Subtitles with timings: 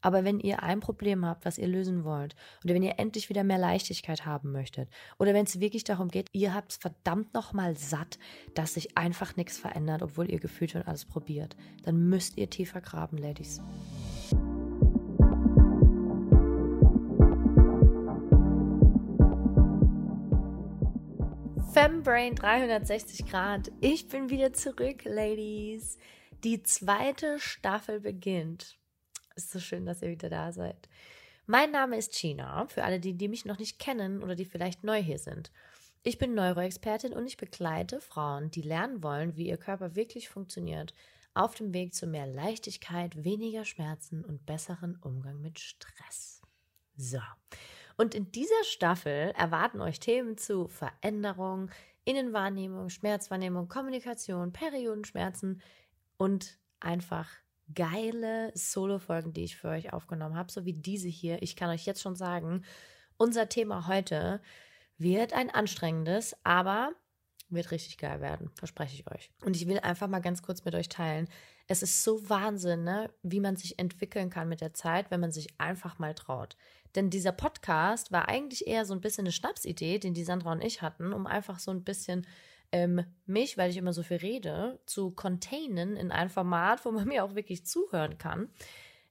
[0.00, 3.42] Aber wenn ihr ein Problem habt, was ihr lösen wollt, oder wenn ihr endlich wieder
[3.42, 7.76] mehr Leichtigkeit haben möchtet, oder wenn es wirklich darum geht, ihr habt es verdammt nochmal
[7.76, 8.18] satt,
[8.54, 12.80] dass sich einfach nichts verändert, obwohl ihr gefühlt schon alles probiert, dann müsst ihr tiefer
[12.80, 13.60] graben, Ladies.
[21.72, 23.70] Fembrain 360 Grad.
[23.80, 25.98] Ich bin wieder zurück, Ladies.
[26.44, 28.78] Die zweite Staffel beginnt
[29.38, 30.88] ist so schön, dass ihr wieder da seid.
[31.46, 34.84] Mein Name ist China, für alle, die, die mich noch nicht kennen oder die vielleicht
[34.84, 35.50] neu hier sind.
[36.02, 40.94] Ich bin Neuroexpertin und ich begleite Frauen, die lernen wollen, wie ihr Körper wirklich funktioniert,
[41.34, 46.42] auf dem Weg zu mehr Leichtigkeit, weniger Schmerzen und besseren Umgang mit Stress.
[46.96, 47.20] So.
[47.96, 51.70] Und in dieser Staffel erwarten euch Themen zu Veränderung,
[52.04, 55.62] Innenwahrnehmung, Schmerzwahrnehmung, Kommunikation, Periodenschmerzen
[56.16, 57.28] und einfach
[57.74, 61.42] geile Solo-Folgen, die ich für euch aufgenommen habe, so wie diese hier.
[61.42, 62.64] Ich kann euch jetzt schon sagen,
[63.16, 64.40] unser Thema heute
[64.96, 66.92] wird ein anstrengendes, aber
[67.50, 69.30] wird richtig geil werden, verspreche ich euch.
[69.42, 71.28] Und ich will einfach mal ganz kurz mit euch teilen.
[71.66, 75.32] Es ist so Wahnsinn, ne, wie man sich entwickeln kann mit der Zeit, wenn man
[75.32, 76.56] sich einfach mal traut.
[76.94, 80.64] Denn dieser Podcast war eigentlich eher so ein bisschen eine Schnapsidee, den die Sandra und
[80.64, 82.26] ich hatten, um einfach so ein bisschen
[82.72, 87.06] ähm, mich, weil ich immer so viel rede, zu containen in ein Format, wo man
[87.08, 88.50] mir auch wirklich zuhören kann.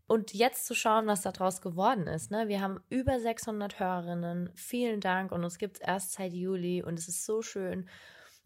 [0.07, 2.31] Und jetzt zu schauen, was daraus geworden ist.
[2.31, 2.47] Ne?
[2.47, 4.49] Wir haben über 600 Hörerinnen.
[4.55, 5.33] Vielen Dank.
[5.33, 6.81] Und uns gibt es erst seit Juli.
[6.81, 7.89] Und es ist so schön.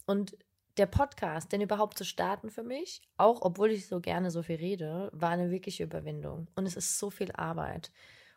[0.08, 0.36] Und
[0.78, 4.56] der Podcast, den überhaupt zu starten für mich, auch obwohl ich so gerne so viel
[4.56, 6.48] rede, war eine wirkliche Überwindung.
[6.56, 7.92] Und es ist so viel Arbeit.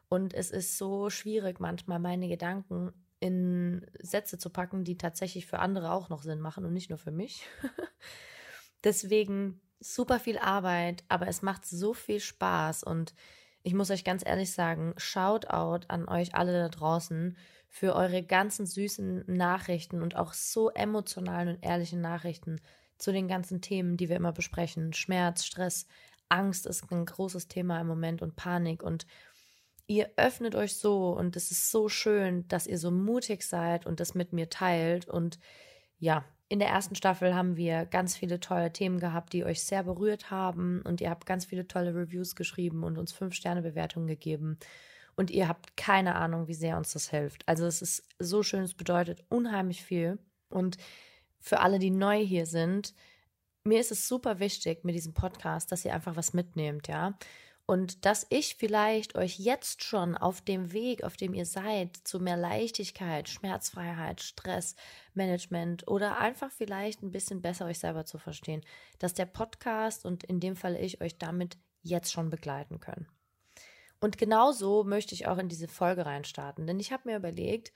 [0.09, 5.59] Und es ist so schwierig, manchmal meine Gedanken in Sätze zu packen, die tatsächlich für
[5.59, 7.47] andere auch noch Sinn machen und nicht nur für mich.
[8.85, 13.15] Deswegen super viel Arbeit, aber es macht so viel Spaß und
[13.63, 17.37] ich muss euch ganz ehrlich sagen, shout out an euch alle da draußen
[17.69, 22.61] für eure ganzen süßen Nachrichten und auch so emotionalen und ehrlichen Nachrichten
[22.99, 24.93] zu den ganzen Themen, die wir immer besprechen.
[24.93, 25.87] Schmerz, Stress,
[26.29, 29.07] Angst ist ein großes Thema im Moment und Panik und
[29.87, 34.01] ihr öffnet euch so und es ist so schön, dass ihr so mutig seid und
[34.01, 35.09] das mit mir teilt.
[35.09, 35.39] Und
[35.99, 39.83] ja, in der ersten Staffel haben wir ganz viele tolle Themen gehabt, die euch sehr
[39.83, 44.07] berührt haben und ihr habt ganz viele tolle Reviews geschrieben und uns fünf Sterne Bewertungen
[44.07, 44.59] gegeben.
[45.17, 47.47] Und ihr habt keine Ahnung, wie sehr uns das hilft.
[47.47, 50.19] Also es ist so schön, es bedeutet unheimlich viel.
[50.49, 50.77] Und
[51.41, 52.95] für alle, die neu hier sind,
[53.65, 57.17] mir ist es super wichtig mit diesem Podcast, dass ihr einfach was mitnehmt, ja.
[57.67, 62.21] Und dass ich vielleicht euch jetzt schon auf dem Weg, auf dem ihr seid, zu
[62.21, 68.63] mehr Leichtigkeit, Schmerzfreiheit, Stressmanagement oder einfach vielleicht ein bisschen besser euch selber zu verstehen,
[68.99, 73.09] dass der Podcast und in dem Fall ich euch damit jetzt schon begleiten können.
[73.99, 77.73] Und genauso möchte ich auch in diese Folge reinstarten, denn ich habe mir überlegt,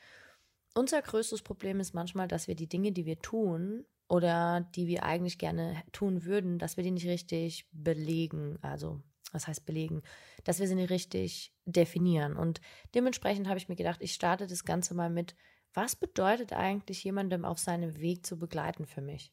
[0.75, 5.05] unser größtes Problem ist manchmal, dass wir die Dinge, die wir tun oder die wir
[5.05, 9.00] eigentlich gerne tun würden, dass wir die nicht richtig belegen, also
[9.33, 10.03] was heißt belegen,
[10.44, 12.37] dass wir sie nicht richtig definieren.
[12.37, 12.61] Und
[12.94, 15.34] dementsprechend habe ich mir gedacht, ich starte das Ganze mal mit,
[15.75, 19.33] was bedeutet eigentlich jemandem auf seinem Weg zu begleiten für mich?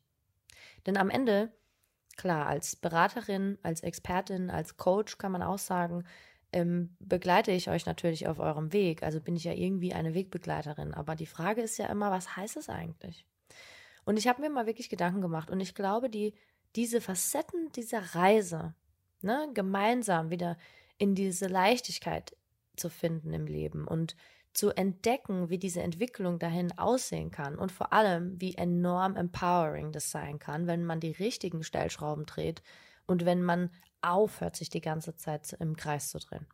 [0.85, 1.51] Denn am Ende,
[2.17, 6.03] klar, als Beraterin, als Expertin, als Coach kann man auch sagen,
[6.51, 9.03] ähm, begleite ich euch natürlich auf eurem Weg.
[9.03, 10.93] Also bin ich ja irgendwie eine Wegbegleiterin.
[10.93, 13.25] Aber die Frage ist ja immer, was heißt es eigentlich?
[14.05, 16.33] Und ich habe mir mal wirklich Gedanken gemacht und ich glaube, die,
[16.75, 18.75] diese Facetten dieser Reise,
[19.25, 20.57] ne, gemeinsam wieder
[20.97, 22.35] in diese Leichtigkeit
[22.77, 24.15] zu finden im Leben und
[24.53, 30.11] zu entdecken, wie diese Entwicklung dahin aussehen kann und vor allem, wie enorm empowering das
[30.11, 32.61] sein kann, wenn man die richtigen Stellschrauben dreht
[33.05, 33.69] und wenn man
[34.01, 36.47] aufhört, sich die ganze Zeit im Kreis zu drehen.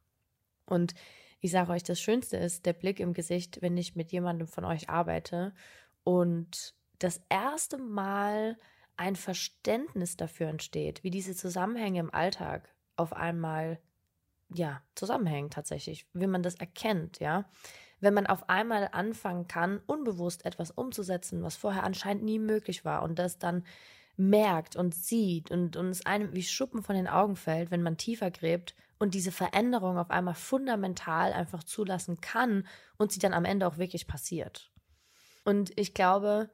[0.66, 0.96] Und
[1.42, 4.66] ich sage euch, das Schönste ist der Blick im Gesicht, wenn ich mit jemandem von
[4.66, 5.54] euch arbeite
[6.04, 8.58] und das erste Mal
[8.98, 13.80] ein Verständnis dafür entsteht, wie diese Zusammenhänge im Alltag auf einmal
[14.54, 17.46] ja zusammenhängen tatsächlich, wie man das erkennt, ja.
[18.00, 23.04] Wenn man auf einmal anfangen kann, unbewusst etwas umzusetzen, was vorher anscheinend nie möglich war
[23.04, 23.64] und das dann
[24.18, 28.32] merkt und sieht und, es einem wie Schuppen von den Augen fällt, wenn man tiefer
[28.32, 32.68] gräbt und diese Veränderung auf einmal fundamental einfach zulassen kann
[32.98, 34.72] und sie dann am Ende auch wirklich passiert.
[35.44, 36.50] Und ich glaube,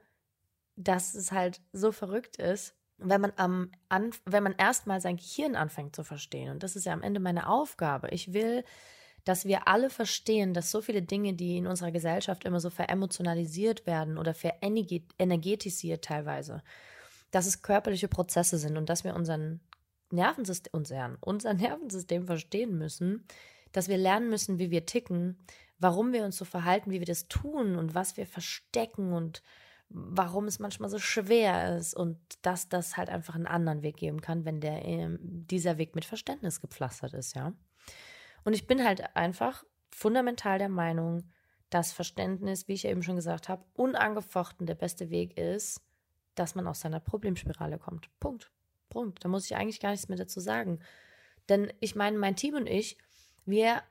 [0.78, 3.72] dass es halt so verrückt ist, wenn man am
[4.26, 7.50] wenn man erstmal sein Gehirn anfängt zu verstehen und das ist ja am Ende meine
[7.50, 8.10] Aufgabe.
[8.10, 8.64] Ich will,
[9.24, 13.86] dass wir alle verstehen, dass so viele Dinge, die in unserer Gesellschaft immer so veremotionalisiert
[13.86, 16.64] werden oder verenergetisiert teilweise,
[17.32, 19.60] dass es körperliche Prozesse sind und dass wir unseren
[20.12, 23.26] Nervensystem, unseren, unser Nervensystem verstehen müssen,
[23.74, 25.38] dass wir lernen müssen, wie wir ticken,
[25.78, 29.44] warum wir uns so verhalten, wie wir das tun und was wir verstecken und
[29.90, 34.22] warum es manchmal so schwer ist und dass das halt einfach einen anderen Weg geben
[34.22, 37.54] kann, wenn der ähm, dieser Weg mit Verständnis gepflastert ist, ja.
[38.44, 41.24] Und ich bin halt einfach fundamental der Meinung,
[41.70, 45.82] dass Verständnis, wie ich ja eben schon gesagt habe, unangefochten der beste Weg ist,
[46.36, 48.10] dass man aus seiner Problemspirale kommt.
[48.20, 48.52] Punkt.
[48.90, 49.24] Punkt.
[49.24, 50.80] Da muss ich eigentlich gar nichts mehr dazu sagen.
[51.50, 52.98] Denn ich meine, mein Team und ich,
[53.46, 53.82] wir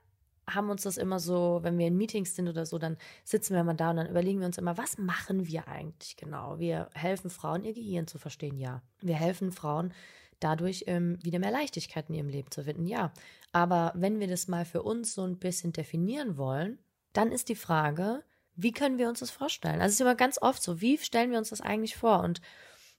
[0.49, 3.61] haben uns das immer so, wenn wir in Meetings sind oder so, dann sitzen wir
[3.61, 6.59] immer da und dann überlegen wir uns immer, was machen wir eigentlich genau?
[6.59, 8.83] Wir helfen Frauen, ihr Gehirn zu verstehen, ja.
[9.01, 9.93] Wir helfen Frauen
[10.41, 13.13] dadurch ähm, wieder mehr Leichtigkeit in ihrem Leben zu finden, ja.
[13.53, 16.79] Aber wenn wir das mal für uns so ein bisschen definieren wollen,
[17.13, 18.23] dann ist die Frage,
[18.55, 19.81] wie können wir uns das vorstellen?
[19.81, 22.21] Also es ist immer ganz oft so, wie stellen wir uns das eigentlich vor?
[22.21, 22.41] Und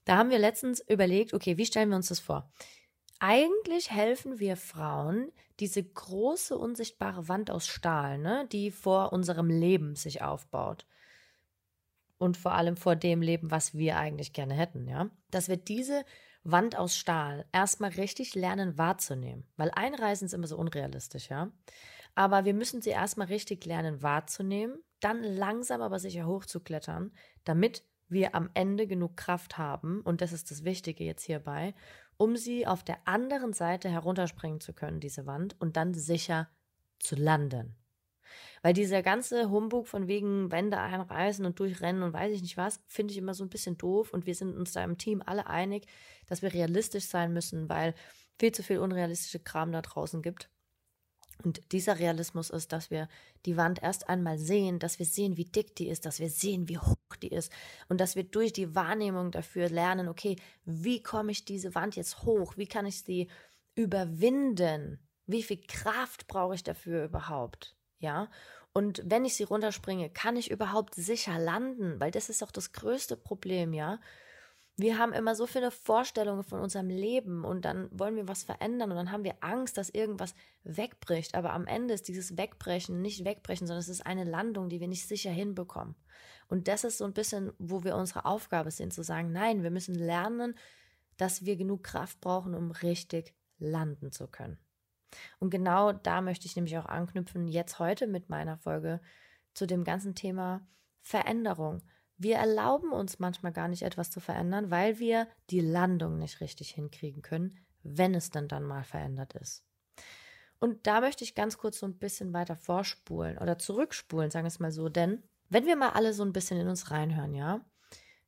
[0.04, 2.50] da haben wir letztens überlegt, okay, wie stellen wir uns das vor?
[3.20, 9.96] Eigentlich helfen wir Frauen, diese große unsichtbare Wand aus Stahl, ne, die vor unserem Leben
[9.96, 10.86] sich aufbaut.
[12.18, 15.10] Und vor allem vor dem Leben, was wir eigentlich gerne hätten, ja.
[15.30, 16.04] Dass wir diese
[16.44, 19.46] Wand aus Stahl erstmal richtig lernen wahrzunehmen.
[19.56, 21.52] Weil einreisen ist immer so unrealistisch, ja.
[22.14, 27.12] Aber wir müssen sie erstmal richtig lernen wahrzunehmen, dann langsam aber sicher hochzuklettern,
[27.44, 31.74] damit wir am Ende genug Kraft haben, und das ist das Wichtige jetzt hierbei,
[32.18, 36.48] um sie auf der anderen Seite herunterspringen zu können, diese Wand, und dann sicher
[36.98, 37.76] zu landen.
[38.62, 42.80] Weil dieser ganze Humbug von wegen Wände einreißen und durchrennen und weiß ich nicht was,
[42.86, 44.12] finde ich immer so ein bisschen doof.
[44.12, 45.86] Und wir sind uns da im Team alle einig,
[46.26, 47.94] dass wir realistisch sein müssen, weil
[48.38, 50.50] viel zu viel unrealistische Kram da draußen gibt.
[51.44, 53.08] Und dieser Realismus ist, dass wir
[53.46, 56.68] die Wand erst einmal sehen, dass wir sehen, wie dick die ist, dass wir sehen,
[56.68, 57.52] wie hoch die ist
[57.88, 62.22] und dass wir durch die Wahrnehmung dafür lernen, okay, wie komme ich diese Wand jetzt
[62.24, 62.56] hoch?
[62.56, 63.28] Wie kann ich sie
[63.76, 64.98] überwinden?
[65.26, 67.76] Wie viel Kraft brauche ich dafür überhaupt?
[67.98, 68.30] Ja?
[68.72, 72.00] Und wenn ich sie runterspringe, kann ich überhaupt sicher landen?
[72.00, 74.00] Weil das ist doch das größte Problem, ja?
[74.80, 78.92] Wir haben immer so viele Vorstellungen von unserem Leben und dann wollen wir was verändern
[78.92, 81.34] und dann haben wir Angst, dass irgendwas wegbricht.
[81.34, 84.86] Aber am Ende ist dieses Wegbrechen nicht Wegbrechen, sondern es ist eine Landung, die wir
[84.86, 85.96] nicht sicher hinbekommen.
[86.46, 89.72] Und das ist so ein bisschen, wo wir unsere Aufgabe sind, zu sagen, nein, wir
[89.72, 90.54] müssen lernen,
[91.16, 94.58] dass wir genug Kraft brauchen, um richtig landen zu können.
[95.40, 99.00] Und genau da möchte ich nämlich auch anknüpfen, jetzt heute mit meiner Folge
[99.54, 100.64] zu dem ganzen Thema
[101.02, 101.82] Veränderung.
[102.18, 106.70] Wir erlauben uns manchmal gar nicht etwas zu verändern, weil wir die Landung nicht richtig
[106.70, 109.64] hinkriegen können, wenn es denn dann mal verändert ist.
[110.58, 114.48] Und da möchte ich ganz kurz so ein bisschen weiter vorspulen oder zurückspulen, sagen wir
[114.48, 117.64] es mal so, denn wenn wir mal alle so ein bisschen in uns reinhören, ja,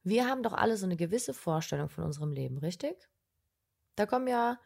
[0.03, 3.09] wir haben doch alle so eine gewisse Vorstellung von unserem Leben, richtig?
[3.97, 4.59] Da kommen ja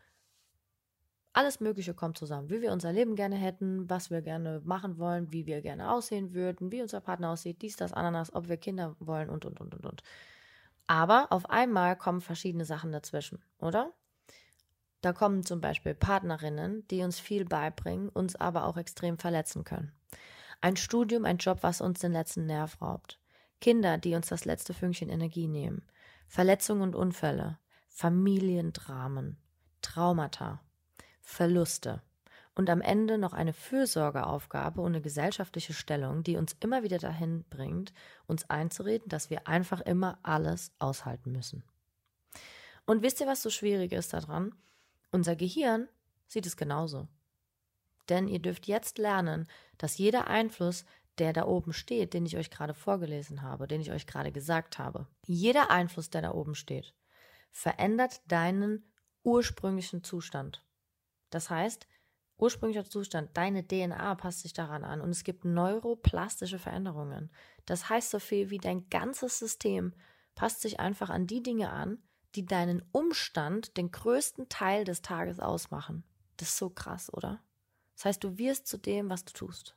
[1.35, 5.33] alles Mögliche kommt zusammen, wie wir unser Leben gerne hätten, was wir gerne machen wollen,
[5.33, 8.97] wie wir gerne aussehen würden, wie unser Partner aussieht, dies, das, Ananas, ob wir Kinder
[9.01, 10.03] wollen und, und, und, und, und.
[10.87, 13.93] Aber auf einmal kommen verschiedene Sachen dazwischen, oder?
[15.01, 19.93] Da kommen zum Beispiel Partnerinnen, die uns viel beibringen, uns aber auch extrem verletzen können.
[20.61, 23.21] Ein Studium, ein Job, was uns den letzten Nerv raubt.
[23.61, 25.83] Kinder, die uns das letzte Fünkchen Energie nehmen.
[26.27, 27.59] Verletzungen und Unfälle.
[27.89, 29.37] Familiendramen.
[29.83, 30.61] Traumata.
[31.25, 32.03] Verluste
[32.55, 37.45] und am Ende noch eine Fürsorgeaufgabe und eine gesellschaftliche Stellung, die uns immer wieder dahin
[37.51, 37.93] bringt,
[38.27, 41.65] uns einzureden, dass wir einfach immer alles aushalten müssen.
[42.87, 44.55] Und wisst ihr, was so schwierig ist daran?
[45.11, 45.89] Unser Gehirn
[46.29, 47.09] sieht es genauso.
[48.09, 49.49] Denn ihr dürft jetzt lernen,
[49.79, 50.85] dass jeder Einfluss,
[51.19, 54.79] der da oben steht, den ich euch gerade vorgelesen habe, den ich euch gerade gesagt
[54.79, 56.93] habe, jeder Einfluss, der da oben steht,
[57.51, 58.85] verändert deinen
[59.23, 60.63] ursprünglichen Zustand.
[61.35, 61.89] Das heißt,
[62.39, 67.29] ursprünglicher Zustand, deine DNA passt sich daran an und es gibt neuroplastische Veränderungen.
[67.67, 69.95] Das heißt so viel wie dein ganzes System
[70.37, 71.99] passt sich einfach an die Dinge an,
[72.37, 76.05] die deinen Umstand den größten Teil des Tages ausmachen.
[76.37, 77.43] Das ist so krass, oder?
[77.97, 79.77] Das heißt, du wirst zu dem, was du tust.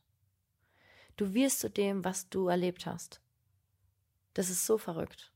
[1.15, 3.19] Du wirst zu dem, was du erlebt hast.
[4.35, 5.33] Das ist so verrückt.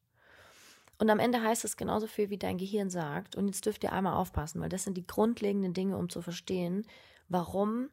[1.02, 3.36] Und am Ende heißt es genauso viel, wie dein Gehirn sagt.
[3.36, 6.86] Und jetzt dürft ihr einmal aufpassen, weil das sind die grundlegenden Dinge, um zu verstehen,
[7.28, 7.90] warum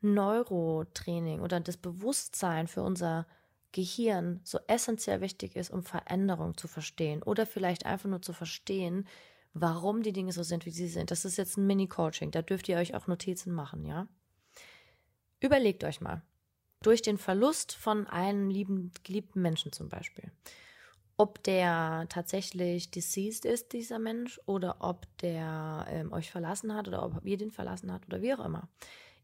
[0.00, 3.26] Neurotraining oder das Bewusstsein für unser
[3.72, 9.06] Gehirn so essentiell wichtig ist, um Veränderung zu verstehen oder vielleicht einfach nur zu verstehen,
[9.52, 11.10] warum die Dinge so sind, wie sie sind.
[11.10, 14.08] Das ist jetzt ein Mini-Coaching, da dürft ihr euch auch Notizen machen, ja?
[15.40, 16.22] Überlegt euch mal,
[16.80, 20.32] durch den Verlust von einem lieben, geliebten Menschen zum Beispiel
[21.18, 27.04] ob der tatsächlich deceased ist, dieser Mensch, oder ob der ähm, euch verlassen hat oder
[27.04, 28.68] ob ihr den verlassen hat oder wie auch immer.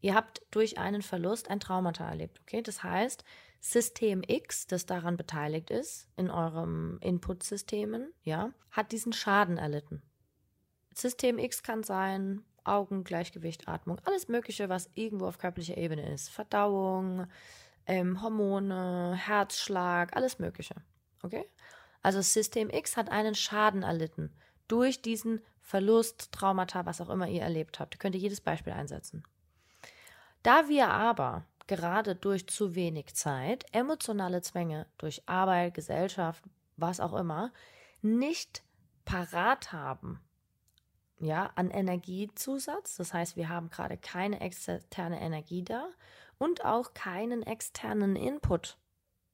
[0.01, 2.61] Ihr habt durch einen Verlust ein Traumata erlebt, okay?
[2.61, 3.23] Das heißt,
[3.61, 10.03] System X, das daran beteiligt ist, in eurem Input-Systemen, ja, hat diesen Schaden erlitten.
[10.93, 16.29] System X kann sein Augen, Gleichgewicht, Atmung, alles Mögliche, was irgendwo auf körperlicher Ebene ist.
[16.29, 17.27] Verdauung,
[17.85, 20.75] ähm, Hormone, Herzschlag, alles Mögliche.
[21.23, 21.45] Okay?
[22.05, 24.31] Also System X hat einen Schaden erlitten
[24.67, 27.95] durch diesen Verlust, Traumata, was auch immer ihr erlebt habt.
[27.95, 29.23] Ihr könnt jedes Beispiel einsetzen.
[30.43, 36.43] Da wir aber gerade durch zu wenig Zeit, emotionale Zwänge durch Arbeit, Gesellschaft,
[36.77, 37.51] was auch immer,
[38.03, 38.61] nicht
[39.05, 40.19] parat haben,
[41.17, 42.97] ja, an Energiezusatz.
[42.97, 45.89] Das heißt, wir haben gerade keine externe Energie da
[46.37, 48.77] und auch keinen externen Input,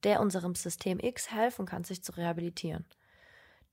[0.04, 2.84] der unserem System X helfen kann, sich zu rehabilitieren.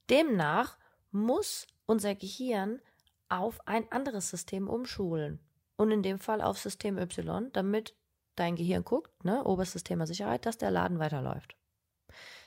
[0.10, 0.78] Demnach
[1.12, 2.82] muss unser Gehirn
[3.30, 5.40] auf ein anderes System umschulen.
[5.76, 7.96] Und in dem Fall auf System Y, damit
[8.36, 11.56] dein Gehirn guckt, ne, oberstes Thema Sicherheit, dass der Laden weiterläuft.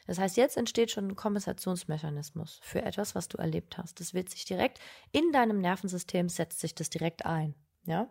[0.06, 4.00] Das heißt, jetzt entsteht schon ein Kompensationsmechanismus für etwas, was du erlebt hast.
[4.00, 4.80] Das wird sich direkt
[5.12, 7.54] in deinem Nervensystem setzt sich das direkt ein.
[7.84, 8.08] Ja?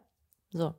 [0.52, 0.74] So.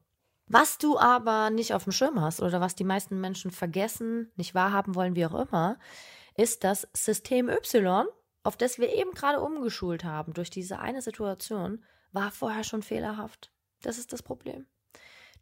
[0.46, 4.54] Was du aber nicht auf dem Schirm hast oder was die meisten Menschen vergessen, nicht
[4.54, 5.78] wahrhaben wollen, wie auch immer,
[6.36, 8.06] ist das System Y,
[8.42, 13.52] auf das wir eben gerade umgeschult haben durch diese eine Situation, war vorher schon fehlerhaft.
[13.82, 14.66] Das ist das Problem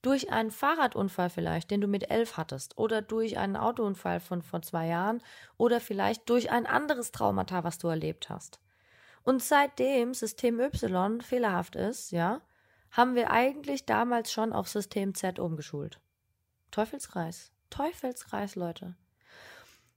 [0.03, 4.63] durch einen Fahrradunfall vielleicht, den du mit elf hattest, oder durch einen Autounfall von vor
[4.63, 5.23] zwei Jahren,
[5.57, 8.61] oder vielleicht durch ein anderes Traumata, was du erlebt hast.
[9.23, 12.41] Und seitdem System Y fehlerhaft ist, ja,
[12.91, 16.01] haben wir eigentlich damals schon auf System Z umgeschult.
[16.71, 17.53] Teufelskreis.
[17.71, 18.97] Teufelskreis, Leute.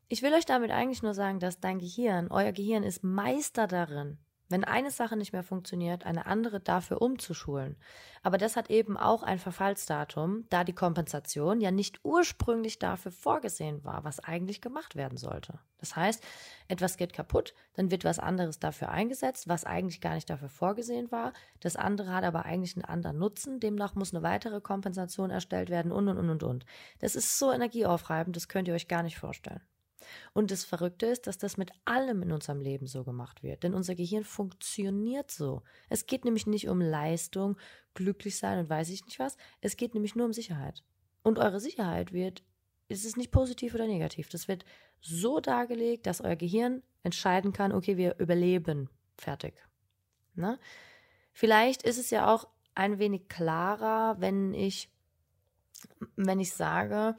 [0.07, 4.19] Ich will euch damit eigentlich nur sagen, dass dein Gehirn, euer Gehirn ist Meister darin,
[4.53, 7.75] wenn eine Sache nicht mehr funktioniert, eine andere dafür umzuschulen.
[8.21, 13.83] Aber das hat eben auch ein Verfallsdatum, da die Kompensation ja nicht ursprünglich dafür vorgesehen
[13.83, 15.57] war, was eigentlich gemacht werden sollte.
[15.79, 16.23] Das heißt,
[16.67, 21.11] etwas geht kaputt, dann wird was anderes dafür eingesetzt, was eigentlich gar nicht dafür vorgesehen
[21.11, 21.33] war.
[21.59, 25.91] Das andere hat aber eigentlich einen anderen Nutzen, demnach muss eine weitere Kompensation erstellt werden
[25.91, 26.65] und und und und und.
[26.99, 29.61] Das ist so energieaufreibend, das könnt ihr euch gar nicht vorstellen.
[30.33, 33.63] Und das Verrückte ist, dass das mit allem in unserem Leben so gemacht wird.
[33.63, 35.63] Denn unser Gehirn funktioniert so.
[35.89, 37.57] Es geht nämlich nicht um Leistung,
[37.93, 39.37] glücklich sein und weiß ich nicht was.
[39.61, 40.83] Es geht nämlich nur um Sicherheit.
[41.23, 42.43] Und eure Sicherheit wird,
[42.87, 44.29] ist es nicht positiv oder negativ.
[44.29, 44.65] Das wird
[45.01, 48.89] so dargelegt, dass euer Gehirn entscheiden kann, okay, wir überleben.
[49.17, 49.53] Fertig.
[50.35, 50.59] Ne?
[51.31, 54.89] Vielleicht ist es ja auch ein wenig klarer, wenn ich,
[56.15, 57.15] wenn ich sage,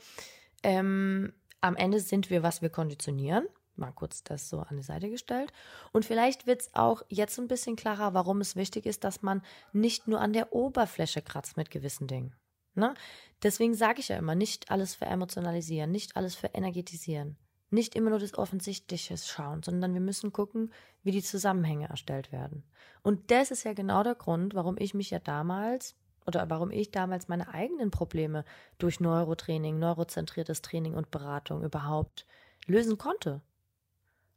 [0.63, 1.33] ähm,
[1.65, 3.47] am Ende sind wir, was wir konditionieren.
[3.77, 5.51] Mal kurz das so an die Seite gestellt.
[5.93, 9.43] Und vielleicht wird es auch jetzt ein bisschen klarer, warum es wichtig ist, dass man
[9.73, 12.37] nicht nur an der Oberfläche kratzt mit gewissen Dingen.
[12.75, 12.95] Ne?
[13.43, 17.37] Deswegen sage ich ja immer, nicht alles für emotionalisieren, nicht alles für energetisieren.
[17.71, 22.63] Nicht immer nur das Offensichtliche schauen, sondern wir müssen gucken, wie die Zusammenhänge erstellt werden.
[23.03, 26.91] Und das ist ja genau der Grund, warum ich mich ja damals oder warum ich
[26.91, 28.45] damals meine eigenen Probleme
[28.79, 32.27] durch Neurotraining, neurozentriertes Training und Beratung überhaupt
[32.67, 33.41] lösen konnte.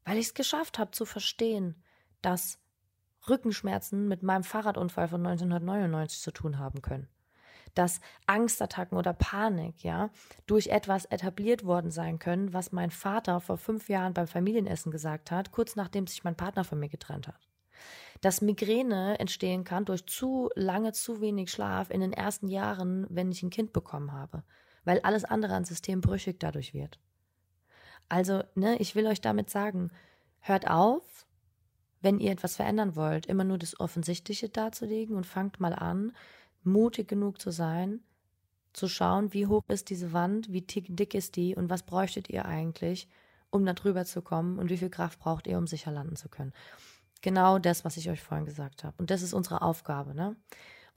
[0.06, 1.76] Weil ich es geschafft habe zu verstehen,
[2.22, 2.60] dass
[3.30, 7.10] Rückenschmerzen mit meinem Fahrradunfall von 1999 zu tun haben können.
[7.74, 10.10] Dass Angstattacken oder Panik, ja,
[10.46, 15.30] durch etwas etabliert worden sein können, was mein Vater vor fünf Jahren beim Familienessen gesagt
[15.30, 17.48] hat, kurz nachdem sich mein Partner von mir getrennt hat
[18.22, 23.32] dass Migräne entstehen kann durch zu lange, zu wenig Schlaf in den ersten Jahren, wenn
[23.32, 24.44] ich ein Kind bekommen habe,
[24.86, 27.00] weil alles andere an System brüchig dadurch wird.
[28.10, 29.92] Also, ne, ich will euch damit sagen,
[30.40, 31.28] hört auf,
[32.02, 36.14] wenn ihr etwas verändern wollt, immer nur das Offensichtliche darzulegen und fangt mal an,
[36.64, 38.02] mutig genug zu sein,
[38.74, 42.46] zu schauen, wie hoch ist diese Wand, wie dick ist die und was bräuchtet ihr
[42.46, 43.08] eigentlich,
[43.50, 46.30] um da drüber zu kommen und wie viel Kraft braucht ihr, um sicher landen zu
[46.30, 46.54] können.
[47.22, 48.96] Genau das, was ich euch vorhin gesagt habe.
[48.98, 50.36] Und das ist unsere Aufgabe, ne?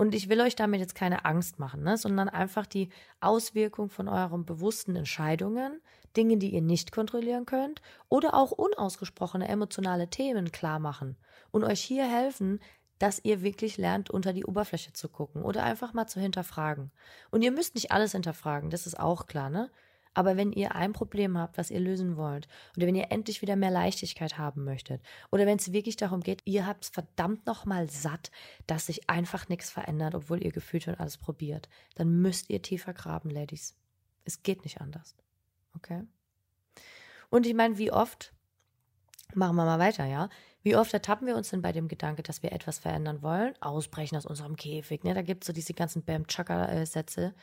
[0.00, 1.98] Und ich will euch damit jetzt keine Angst machen, ne?
[1.98, 2.88] sondern einfach die
[3.20, 5.78] Auswirkung von euren bewussten Entscheidungen,
[6.16, 11.18] Dinge, die ihr nicht kontrollieren könnt, oder auch unausgesprochene emotionale Themen klar machen
[11.50, 12.60] und euch hier helfen,
[12.98, 16.92] dass ihr wirklich lernt, unter die Oberfläche zu gucken oder einfach mal zu hinterfragen.
[17.30, 19.70] Und ihr müsst nicht alles hinterfragen, das ist auch klar, ne?
[20.12, 23.54] Aber wenn ihr ein Problem habt, was ihr lösen wollt, oder wenn ihr endlich wieder
[23.54, 27.88] mehr Leichtigkeit haben möchtet, oder wenn es wirklich darum geht, ihr habt es verdammt nochmal
[27.88, 28.30] satt,
[28.66, 32.92] dass sich einfach nichts verändert, obwohl ihr gefühlt schon alles probiert, dann müsst ihr tiefer
[32.92, 33.76] graben, Ladies.
[34.24, 35.14] Es geht nicht anders.
[35.76, 36.02] Okay?
[37.30, 38.32] Und ich meine, wie oft,
[39.34, 40.28] machen wir mal weiter, ja?
[40.62, 43.54] Wie oft ertappen wir uns denn bei dem Gedanke, dass wir etwas verändern wollen?
[43.60, 45.14] Ausbrechen aus unserem Käfig, ne?
[45.14, 47.34] Da gibt es so diese ganzen Bam-Chaka-Sätze.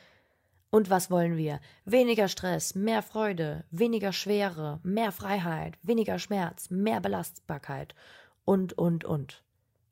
[0.70, 1.60] Und was wollen wir?
[1.86, 7.94] Weniger Stress, mehr Freude, weniger Schwere, mehr Freiheit, weniger Schmerz, mehr Belastbarkeit
[8.44, 9.42] und, und, und.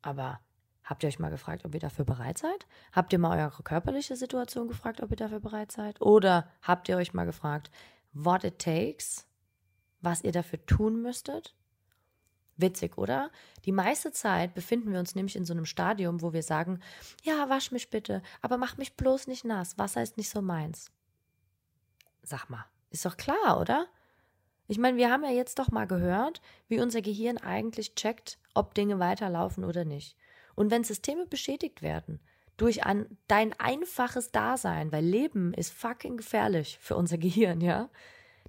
[0.03, 0.39] Aber
[0.83, 2.67] habt ihr euch mal gefragt, ob ihr dafür bereit seid?
[2.91, 5.99] Habt ihr mal eure körperliche Situation gefragt, ob ihr dafür bereit seid?
[5.99, 7.71] Oder habt ihr euch mal gefragt,
[8.13, 9.25] what it takes?
[10.01, 11.55] Was ihr dafür tun müsstet?
[12.57, 13.31] Witzig, oder?
[13.65, 16.79] Die meiste Zeit befinden wir uns nämlich in so einem Stadium, wo wir sagen,
[17.23, 19.77] ja, wasch mich bitte, aber mach mich bloß nicht nass.
[19.77, 20.91] Wasser ist nicht so meins.
[22.23, 23.87] Sag mal, ist doch klar, oder?
[24.67, 28.73] Ich meine, wir haben ja jetzt doch mal gehört, wie unser Gehirn eigentlich checkt, ob
[28.73, 30.17] Dinge weiterlaufen oder nicht.
[30.55, 32.19] Und wenn Systeme beschädigt werden,
[32.57, 37.89] durch ein, dein einfaches Dasein, weil Leben ist fucking gefährlich für unser Gehirn, ja,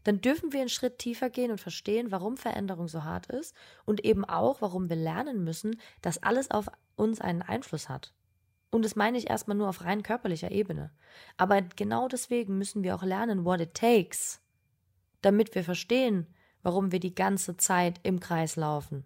[0.09, 4.03] dann dürfen wir einen Schritt tiefer gehen und verstehen, warum Veränderung so hart ist und
[4.07, 8.15] eben auch, warum wir lernen müssen, dass alles auf uns einen Einfluss hat.
[8.71, 10.91] Und das meine ich erstmal nur auf rein körperlicher Ebene.
[11.37, 14.41] Aber genau deswegen müssen wir auch lernen, what it takes,
[15.21, 16.27] damit wir verstehen,
[16.63, 19.05] warum wir die ganze Zeit im Kreis laufen.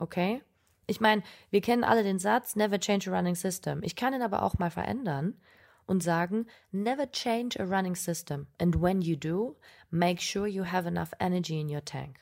[0.00, 0.42] Okay?
[0.88, 3.84] Ich meine, wir kennen alle den Satz, never change a running system.
[3.84, 5.40] Ich kann ihn aber auch mal verändern
[5.88, 8.46] und sagen, never change a running system.
[8.60, 9.56] And when you do,
[9.90, 12.20] make sure you have enough energy in your tank.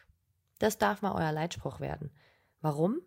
[0.58, 2.10] Das darf mal euer Leitspruch werden.
[2.62, 3.02] Warum?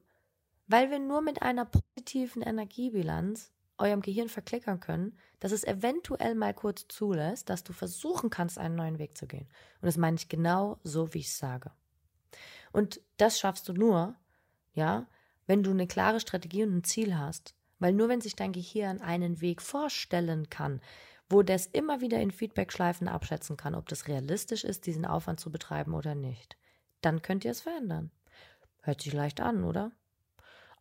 [0.68, 6.54] Weil wir nur mit einer positiven Energiebilanz eurem Gehirn verklickern können, dass es eventuell mal
[6.54, 9.48] kurz zulässt, dass du versuchen kannst, einen neuen Weg zu gehen.
[9.82, 11.72] Und das meine ich genau so, wie ich sage.
[12.74, 14.16] Und das schaffst du nur,
[14.74, 15.08] ja,
[15.48, 17.56] wenn du eine klare Strategie und ein Ziel hast.
[17.80, 20.82] Weil nur wenn sich dein Gehirn einen Weg vorstellen kann,
[21.30, 25.52] wo das immer wieder in Feedback-Schleifen abschätzen kann, ob das realistisch ist, diesen Aufwand zu
[25.52, 26.58] betreiben oder nicht,
[27.02, 28.12] dann könnt ihr es verändern.
[28.82, 29.92] Hört sich leicht an, oder?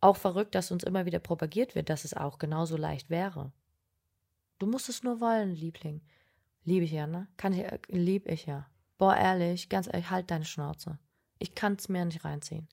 [0.01, 3.51] Auch verrückt, dass uns immer wieder propagiert wird, dass es auch genauso leicht wäre.
[4.57, 6.01] Du musst es nur wollen, Liebling.
[6.63, 7.27] Liebe ich ja, ne?
[7.37, 8.69] Kann ich, äh, lieb ich ja.
[8.97, 10.99] Boah, ehrlich, ganz ehrlich, halt deine Schnauze.
[11.37, 12.67] Ich kann's mir nicht reinziehen.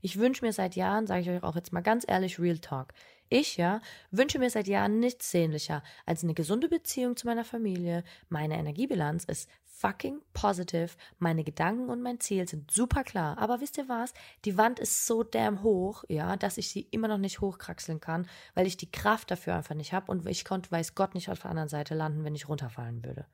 [0.00, 2.92] Ich wünsche mir seit Jahren, sage ich euch auch jetzt mal ganz ehrlich, Real Talk.
[3.32, 8.04] Ich, ja, wünsche mir seit Jahren nichts sehnlicher als eine gesunde Beziehung zu meiner Familie.
[8.28, 10.90] Meine Energiebilanz ist fucking positive.
[11.18, 13.38] Meine Gedanken und mein Ziel sind super klar.
[13.38, 14.12] Aber wisst ihr was?
[14.44, 18.28] Die Wand ist so damn hoch, ja, dass ich sie immer noch nicht hochkraxeln kann,
[18.52, 21.40] weil ich die Kraft dafür einfach nicht habe und ich konnte, weiß Gott, nicht auf
[21.40, 23.24] der anderen Seite landen, wenn ich runterfallen würde.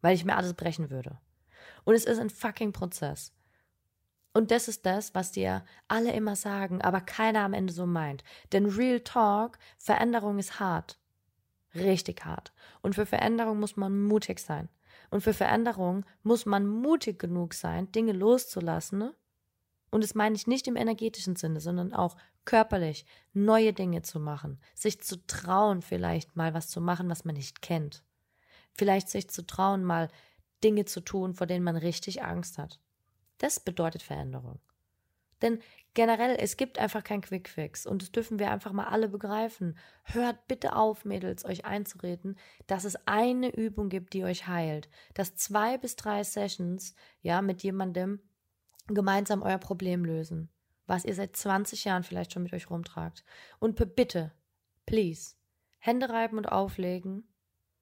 [0.00, 1.18] Weil ich mir alles brechen würde.
[1.82, 3.32] Und es ist ein fucking Prozess.
[4.36, 8.24] Und das ist das, was dir alle immer sagen, aber keiner am Ende so meint.
[8.52, 10.98] Denn Real Talk, Veränderung ist hart.
[11.74, 12.52] Richtig hart.
[12.82, 14.68] Und für Veränderung muss man mutig sein.
[15.10, 18.98] Und für Veränderung muss man mutig genug sein, Dinge loszulassen.
[18.98, 19.14] Ne?
[19.90, 24.58] Und das meine ich nicht im energetischen Sinne, sondern auch körperlich neue Dinge zu machen.
[24.74, 28.02] Sich zu trauen, vielleicht mal was zu machen, was man nicht kennt.
[28.72, 30.08] Vielleicht sich zu trauen, mal
[30.64, 32.80] Dinge zu tun, vor denen man richtig Angst hat.
[33.38, 34.60] Das bedeutet Veränderung.
[35.42, 35.60] Denn
[35.92, 39.76] generell, es gibt einfach keinen Quickfix und das dürfen wir einfach mal alle begreifen.
[40.04, 44.88] Hört bitte auf, Mädels, euch einzureden, dass es eine Übung gibt, die euch heilt.
[45.12, 48.20] Dass zwei bis drei Sessions, ja, mit jemandem
[48.86, 50.50] gemeinsam euer Problem lösen.
[50.86, 53.24] Was ihr seit 20 Jahren vielleicht schon mit euch rumtragt.
[53.58, 54.32] Und bitte,
[54.86, 55.34] please,
[55.78, 57.28] Hände reiben und auflegen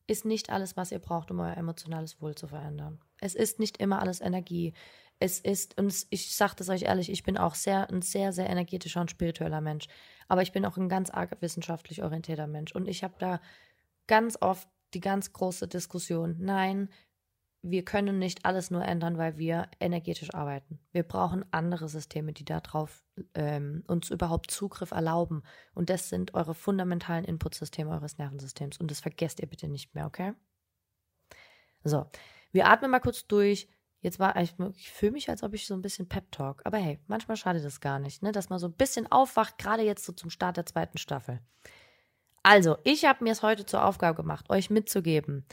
[0.09, 3.01] ist nicht alles, was ihr braucht, um euer emotionales Wohl zu verändern.
[3.21, 4.75] Es ist nicht immer alles Energie
[5.23, 8.51] es ist, und ich sage das euch ehrlich, ich bin auch sehr, ein sehr, sehr
[8.51, 9.87] energetischer und spiritueller Mensch.
[10.27, 12.75] Aber ich bin auch ein ganz arg wissenschaftlich orientierter Mensch.
[12.75, 13.41] Und ich habe da
[14.09, 16.37] ganz oft die ganz große Diskussion.
[16.41, 16.89] Nein,
[17.63, 20.81] wir können nicht alles nur ändern, weil wir energetisch arbeiten.
[20.91, 23.05] Wir brauchen andere Systeme, die darauf
[23.35, 25.45] ähm, uns überhaupt Zugriff erlauben.
[25.73, 28.79] Und das sind eure fundamentalen Inputsysteme eures Nervensystems.
[28.79, 30.33] Und das vergesst ihr bitte nicht mehr, okay?
[31.85, 32.07] So,
[32.51, 33.69] wir atmen mal kurz durch.
[34.03, 36.61] Jetzt war, ich, ich fühle mich, als ob ich so ein bisschen Pep Talk.
[36.65, 38.33] Aber hey, manchmal schadet das gar nicht, ne?
[38.33, 41.41] Dass man so ein bisschen aufwacht, gerade jetzt so zum Start der zweiten Staffel.
[42.43, 45.47] Also, ich habe mir es heute zur Aufgabe gemacht, euch mitzugeben,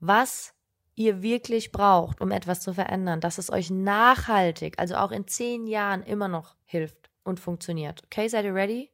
[0.00, 0.54] was
[0.94, 5.66] ihr wirklich braucht, um etwas zu verändern, dass es euch nachhaltig, also auch in zehn
[5.66, 8.02] Jahren immer noch hilft und funktioniert.
[8.04, 8.90] Okay, seid ihr ready?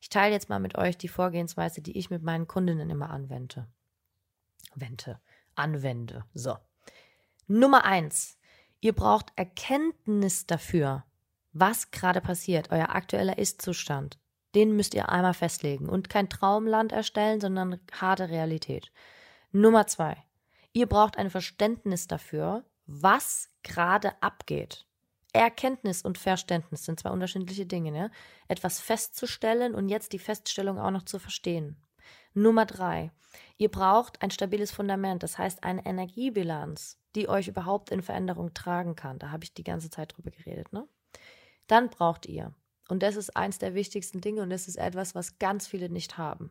[0.00, 3.68] Ich teile jetzt mal mit euch die Vorgehensweise, die ich mit meinen Kundinnen immer anwende.
[4.74, 5.20] Wende.
[5.54, 6.24] Anwende.
[6.34, 6.56] So.
[7.46, 8.38] Nummer eins.
[8.80, 11.04] Ihr braucht Erkenntnis dafür,
[11.52, 14.18] was gerade passiert, euer aktueller Ist-Zustand.
[14.54, 18.92] Den müsst ihr einmal festlegen und kein Traumland erstellen, sondern harte Realität.
[19.52, 20.16] Nummer zwei.
[20.72, 24.86] Ihr braucht ein Verständnis dafür, was gerade abgeht.
[25.32, 28.10] Erkenntnis und Verständnis sind zwei unterschiedliche Dinge, ne?
[28.46, 31.76] Etwas festzustellen und jetzt die Feststellung auch noch zu verstehen.
[32.34, 33.12] Nummer drei,
[33.56, 38.96] ihr braucht ein stabiles Fundament, das heißt eine Energiebilanz, die euch überhaupt in Veränderung tragen
[38.96, 39.18] kann.
[39.18, 40.86] Da habe ich die ganze Zeit drüber geredet, ne?
[41.68, 42.52] Dann braucht ihr,
[42.88, 46.18] und das ist eins der wichtigsten Dinge und das ist etwas, was ganz viele nicht
[46.18, 46.50] haben,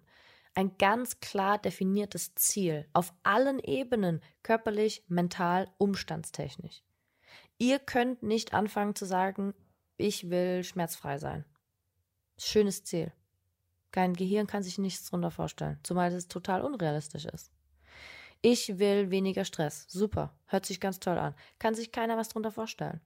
[0.56, 6.84] ein ganz klar definiertes Ziel auf allen Ebenen, körperlich, mental, umstandstechnisch.
[7.58, 9.54] Ihr könnt nicht anfangen zu sagen,
[9.98, 11.46] ich will schmerzfrei sein.
[12.38, 13.12] Schönes Ziel.
[13.94, 17.52] Kein Gehirn kann sich nichts darunter vorstellen, zumal es total unrealistisch ist.
[18.42, 19.86] Ich will weniger Stress.
[19.88, 20.36] Super.
[20.48, 21.36] Hört sich ganz toll an.
[21.60, 23.00] Kann sich keiner was darunter vorstellen.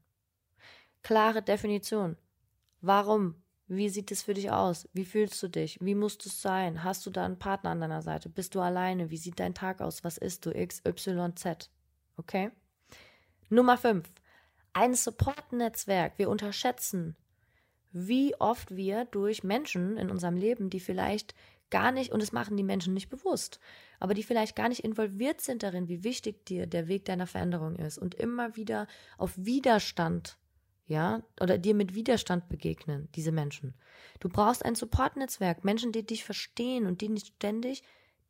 [1.04, 2.18] Klare Definition.
[2.80, 3.36] Warum?
[3.68, 4.88] Wie sieht es für dich aus?
[4.94, 5.78] Wie fühlst du dich?
[5.82, 6.86] Wie musst du es sein?
[6.86, 8.30] Hast du da einen Partner an deiner Seite?
[8.30, 9.12] Bist du alleine?
[9.12, 10.06] Wie sieht dein Tag aus?
[10.06, 10.52] Was isst du?
[10.52, 11.70] X, Y, Z.
[12.16, 12.50] Okay?
[13.50, 14.10] Nummer 5.
[14.72, 16.14] Ein Support-Netzwerk.
[16.18, 17.18] Wir unterschätzen
[17.92, 21.34] wie oft wir durch Menschen in unserem Leben, die vielleicht
[21.70, 23.60] gar nicht, und es machen die Menschen nicht bewusst,
[24.00, 27.76] aber die vielleicht gar nicht involviert sind darin, wie wichtig dir der Weg deiner Veränderung
[27.76, 30.38] ist und immer wieder auf Widerstand,
[30.86, 33.74] ja, oder dir mit Widerstand begegnen, diese Menschen.
[34.20, 37.84] Du brauchst ein Supportnetzwerk, Menschen, die dich verstehen und die nicht ständig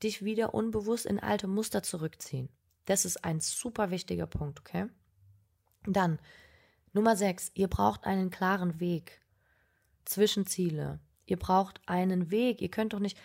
[0.03, 2.49] dich wieder unbewusst in alte Muster zurückziehen.
[2.85, 4.87] Das ist ein super wichtiger Punkt, okay?
[5.85, 6.19] Dann,
[6.93, 9.19] Nummer sechs, ihr braucht einen klaren Weg.
[10.07, 10.99] Zwischenziele.
[11.25, 12.61] Ihr braucht einen Weg.
[12.61, 13.17] Ihr könnt doch nicht.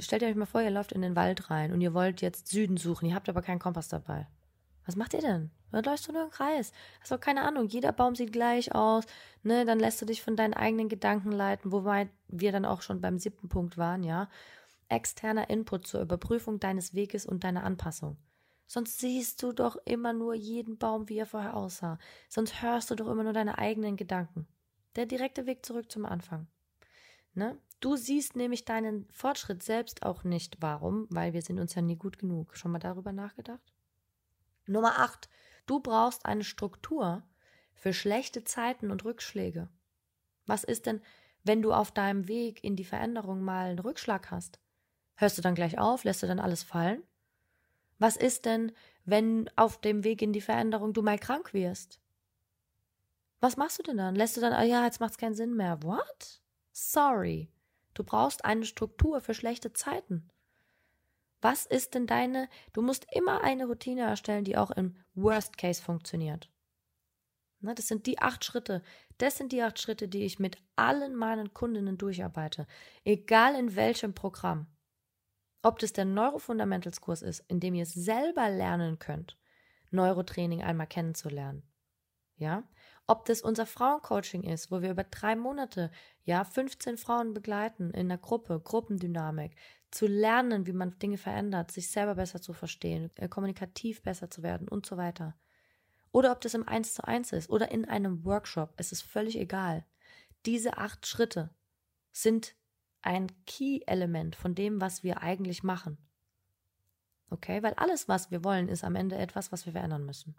[0.00, 2.76] Stellt euch mal vor, ihr lauft in den Wald rein und ihr wollt jetzt Süden
[2.76, 3.06] suchen.
[3.06, 4.26] Ihr habt aber keinen Kompass dabei.
[4.86, 5.50] Was macht ihr denn?
[5.72, 6.72] Du läufst du nur im Kreis.
[7.00, 7.66] Hast doch keine Ahnung.
[7.66, 9.04] Jeder Baum sieht gleich aus.
[9.42, 13.00] Ne, dann lässt du dich von deinen eigenen Gedanken leiten, wobei wir dann auch schon
[13.00, 14.28] beim siebten Punkt waren, ja.
[14.88, 18.18] Externer Input zur Überprüfung deines Weges und deiner Anpassung.
[18.66, 21.98] Sonst siehst du doch immer nur jeden Baum, wie er vorher aussah.
[22.28, 24.46] Sonst hörst du doch immer nur deine eigenen Gedanken.
[24.96, 26.46] Der direkte Weg zurück zum Anfang.
[27.34, 27.58] Ne?
[27.80, 30.58] Du siehst nämlich deinen Fortschritt selbst auch nicht.
[30.60, 31.06] Warum?
[31.10, 32.56] Weil wir sind uns ja nie gut genug.
[32.56, 33.72] Schon mal darüber nachgedacht?
[34.66, 35.28] Nummer 8.
[35.66, 37.22] Du brauchst eine Struktur
[37.74, 39.68] für schlechte Zeiten und Rückschläge.
[40.46, 41.02] Was ist denn,
[41.42, 44.60] wenn du auf deinem Weg in die Veränderung mal einen Rückschlag hast?
[45.16, 46.04] Hörst du dann gleich auf?
[46.04, 47.02] Lässt du dann alles fallen?
[47.98, 48.72] Was ist denn,
[49.04, 52.00] wenn auf dem Weg in die Veränderung du mal krank wirst?
[53.44, 54.14] Was machst du denn dann?
[54.14, 55.82] Lässt du dann, ah ja, jetzt macht es keinen Sinn mehr.
[55.82, 56.40] What?
[56.72, 57.52] Sorry.
[57.92, 60.30] Du brauchst eine Struktur für schlechte Zeiten.
[61.42, 65.82] Was ist denn deine, du musst immer eine Routine erstellen, die auch im Worst Case
[65.82, 66.50] funktioniert.
[67.60, 68.82] Ne, das sind die acht Schritte.
[69.18, 72.66] Das sind die acht Schritte, die ich mit allen meinen Kundinnen durcharbeite.
[73.04, 74.68] Egal in welchem Programm.
[75.62, 79.36] Ob das der Neurofundamentals Kurs ist, in dem ihr selber lernen könnt,
[79.90, 81.62] Neurotraining einmal kennenzulernen.
[82.36, 82.64] Ja?
[83.06, 85.90] Ob das unser Frauencoaching ist, wo wir über drei Monate,
[86.24, 89.56] ja, 15 Frauen begleiten in der Gruppe, Gruppendynamik,
[89.90, 94.42] zu lernen, wie man Dinge verändert, sich selber besser zu verstehen, äh, kommunikativ besser zu
[94.42, 95.36] werden und so weiter.
[96.12, 99.38] Oder ob das im 1 zu 1 ist oder in einem Workshop, es ist völlig
[99.38, 99.84] egal.
[100.46, 101.50] Diese acht Schritte
[102.12, 102.54] sind
[103.02, 105.98] ein Key-Element von dem, was wir eigentlich machen.
[107.30, 110.36] Okay, weil alles, was wir wollen, ist am Ende etwas, was wir verändern müssen.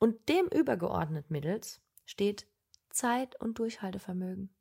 [0.00, 2.46] Und dem übergeordnet mittels steht
[2.88, 4.52] Zeit und Durchhaltevermögen.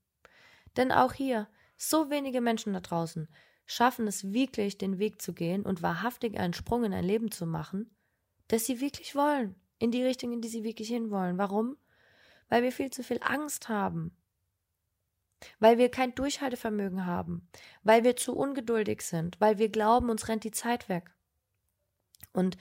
[0.77, 1.47] Denn auch hier,
[1.77, 3.27] so wenige Menschen da draußen
[3.65, 7.45] schaffen es wirklich, den Weg zu gehen und wahrhaftig einen Sprung in ein Leben zu
[7.45, 7.95] machen,
[8.49, 11.37] das sie wirklich wollen, in die Richtung, in die sie wirklich hinwollen.
[11.37, 11.77] Warum?
[12.49, 14.17] Weil wir viel zu viel Angst haben,
[15.59, 17.47] weil wir kein Durchhaltevermögen haben,
[17.83, 21.15] weil wir zu ungeduldig sind, weil wir glauben, uns rennt die Zeit weg.
[22.33, 22.57] Und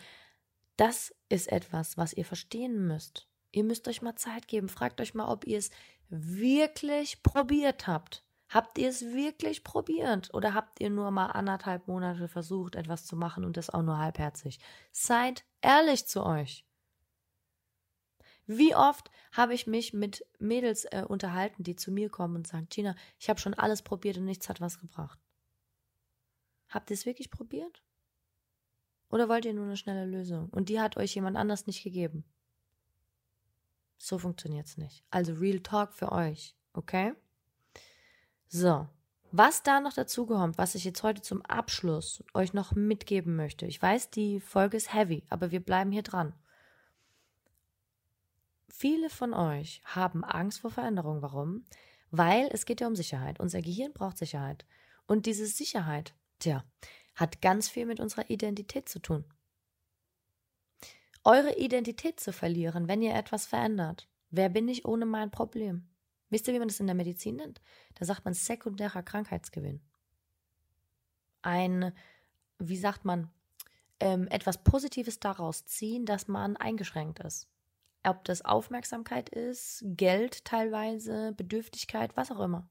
[0.76, 3.28] das ist etwas, was ihr verstehen müsst.
[3.50, 4.68] Ihr müsst euch mal Zeit geben.
[4.68, 5.70] Fragt euch mal, ob ihr es
[6.08, 8.24] wirklich probiert habt.
[8.48, 13.14] Habt ihr es wirklich probiert oder habt ihr nur mal anderthalb Monate versucht, etwas zu
[13.14, 14.58] machen und das auch nur halbherzig?
[14.90, 16.64] Seid ehrlich zu euch.
[18.46, 22.70] Wie oft habe ich mich mit Mädels äh, unterhalten, die zu mir kommen und sagen,
[22.70, 25.18] Tina, ich habe schon alles probiert und nichts hat was gebracht.
[26.70, 27.82] Habt ihr es wirklich probiert?
[29.10, 30.48] Oder wollt ihr nur eine schnelle Lösung?
[30.50, 32.24] Und die hat euch jemand anders nicht gegeben.
[33.96, 35.04] So funktioniert's nicht.
[35.10, 37.14] Also Real Talk für euch, okay?
[38.48, 38.88] So,
[39.30, 43.66] was da noch dazu kommt, was ich jetzt heute zum Abschluss euch noch mitgeben möchte.
[43.66, 46.32] Ich weiß, die Folge ist heavy, aber wir bleiben hier dran.
[48.68, 51.20] Viele von euch haben Angst vor Veränderung.
[51.20, 51.64] Warum?
[52.10, 53.40] Weil es geht ja um Sicherheit.
[53.40, 54.64] Unser Gehirn braucht Sicherheit.
[55.06, 56.64] Und diese Sicherheit, tja,
[57.18, 59.24] hat ganz viel mit unserer Identität zu tun.
[61.24, 64.08] Eure Identität zu verlieren, wenn ihr etwas verändert.
[64.30, 65.88] Wer bin ich ohne mein Problem?
[66.30, 67.60] Wisst ihr, wie man das in der Medizin nennt?
[67.96, 69.80] Da sagt man sekundärer Krankheitsgewinn.
[71.42, 71.92] ein,
[72.58, 73.30] wie sagt man,
[74.00, 77.48] ähm, etwas Positives daraus ziehen, dass man eingeschränkt ist.
[78.04, 82.68] Ob das Aufmerksamkeit ist, Geld teilweise, Bedürftigkeit, was auch immer.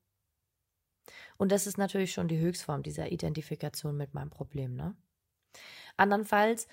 [1.38, 4.96] Und das ist natürlich schon die Höchstform dieser Identifikation mit meinem Problem, ne?
[5.98, 6.68] Andernfalls,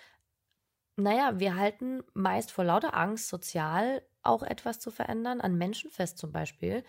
[0.96, 6.18] naja, wir halten meist vor lauter Angst, sozial auch etwas zu verändern, an Menschen fest
[6.18, 6.84] zum Beispiel,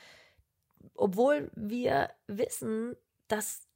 [0.93, 2.95] obwohl wir wissen,
[3.27, 3.67] dass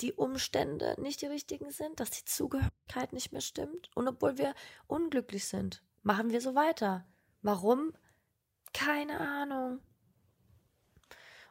[0.00, 4.54] die Umstände nicht die richtigen sind, dass die Zugehörigkeit nicht mehr stimmt und obwohl wir
[4.86, 7.06] unglücklich sind, machen wir so weiter.
[7.42, 7.92] Warum?
[8.72, 9.80] Keine Ahnung.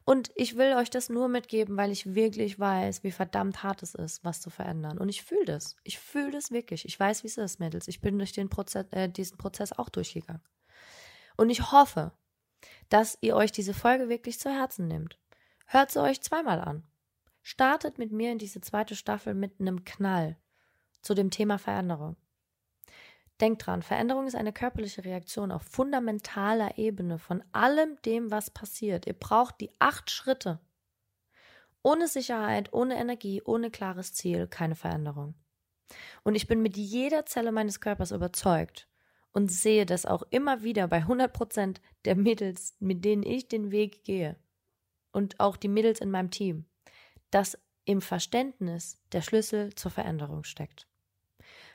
[0.05, 3.95] Und ich will euch das nur mitgeben, weil ich wirklich weiß, wie verdammt hart es
[3.95, 4.97] ist, was zu verändern.
[4.97, 5.77] Und ich fühle das.
[5.83, 6.85] Ich fühle das wirklich.
[6.85, 7.87] Ich weiß, wie es ist, Mädels.
[7.87, 10.43] Ich bin durch den Prozess, äh, diesen Prozess auch durchgegangen.
[11.37, 12.11] Und ich hoffe,
[12.89, 15.17] dass ihr euch diese Folge wirklich zu Herzen nehmt.
[15.65, 16.83] Hört sie euch zweimal an.
[17.41, 20.37] Startet mit mir in diese zweite Staffel mit einem Knall
[21.01, 22.17] zu dem Thema Veränderung.
[23.41, 29.07] Denkt dran, Veränderung ist eine körperliche Reaktion auf fundamentaler Ebene von allem dem, was passiert.
[29.07, 30.59] Ihr braucht die acht Schritte.
[31.81, 35.35] Ohne Sicherheit, ohne Energie, ohne klares Ziel, keine Veränderung.
[36.23, 38.87] Und ich bin mit jeder Zelle meines Körpers überzeugt
[39.31, 43.71] und sehe das auch immer wieder bei 100 Prozent der Mädels, mit denen ich den
[43.71, 44.37] Weg gehe.
[45.11, 46.65] Und auch die Mädels in meinem Team
[47.33, 50.87] dass im Verständnis der Schlüssel zur Veränderung steckt.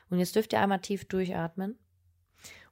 [0.09, 1.77] Und jetzt dürft ihr einmal tief durchatmen.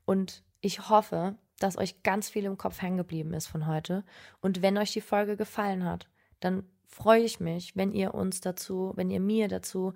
[0.05, 4.03] Und ich hoffe, dass euch ganz viel im Kopf hängen geblieben ist von heute.
[4.41, 6.07] Und wenn euch die Folge gefallen hat,
[6.39, 9.93] dann freue ich mich, wenn ihr uns dazu, wenn ihr mir dazu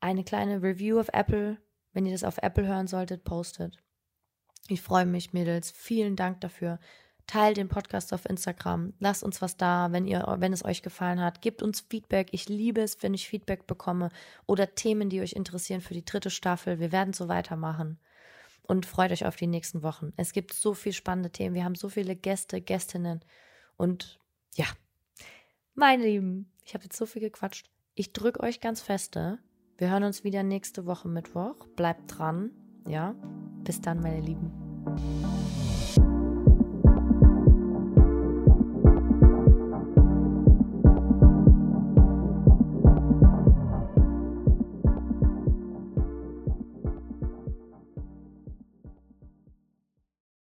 [0.00, 1.58] eine kleine Review auf Apple,
[1.92, 3.78] wenn ihr das auf Apple hören solltet, postet.
[4.68, 5.70] Ich freue mich, Mädels.
[5.70, 6.78] Vielen Dank dafür.
[7.26, 8.92] Teilt den Podcast auf Instagram.
[9.00, 11.40] Lasst uns was da, wenn ihr, wenn es euch gefallen hat.
[11.40, 12.28] Gebt uns Feedback.
[12.32, 14.10] Ich liebe es, wenn ich Feedback bekomme
[14.46, 16.80] oder Themen, die euch interessieren für die dritte Staffel.
[16.80, 17.98] Wir werden so weitermachen.
[18.66, 20.12] Und freut euch auf die nächsten Wochen.
[20.16, 21.54] Es gibt so viele spannende Themen.
[21.54, 23.20] Wir haben so viele Gäste, Gästinnen.
[23.76, 24.18] Und
[24.54, 24.64] ja,
[25.74, 27.70] meine Lieben, ich habe jetzt so viel gequatscht.
[27.94, 29.38] Ich drücke euch ganz feste.
[29.76, 31.66] Wir hören uns wieder nächste Woche Mittwoch.
[31.76, 32.50] Bleibt dran.
[32.86, 33.14] Ja,
[33.64, 35.33] bis dann, meine Lieben.